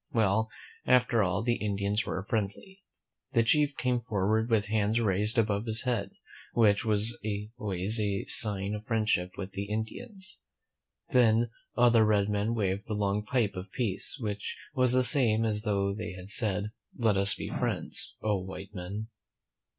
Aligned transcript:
Well, 0.11 0.49
after 0.87 1.21
all, 1.21 1.43
the 1.43 1.57
Indians 1.63 2.07
were 2.07 2.25
friendly. 2.27 2.81
The 3.33 3.43
chief 3.43 3.77
came 3.77 4.01
forward 4.01 4.49
with 4.49 4.65
hands 4.65 4.99
raised 4.99 5.37
above 5.37 5.67
his 5.67 5.83
head, 5.83 6.09
which 6.53 6.83
was 6.83 7.15
always 7.59 7.99
a 7.99 8.25
sign 8.25 8.73
of 8.73 8.83
friendship 8.83 9.37
with 9.37 9.51
the 9.51 9.65
Indians. 9.65 10.39
Then 11.11 11.51
other 11.77 12.03
red 12.03 12.29
men 12.29 12.55
waved 12.55 12.87
the 12.87 12.95
long 12.95 13.23
pipe 13.23 13.53
of 13.53 13.71
peace, 13.73 14.17
which 14.19 14.57
was 14.73 14.93
the 14.93 15.03
same 15.03 15.45
as 15.45 15.61
though 15.61 15.93
they 15.93 16.13
had 16.13 16.29
said, 16.31 16.71
"Let 16.95 17.15
us 17.15 17.35
be 17.35 17.49
friends, 17.49 18.15
oh, 18.23 18.39
white 18.43 18.73
men!" 18.73 19.09